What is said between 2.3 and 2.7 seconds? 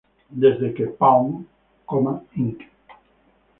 Inc.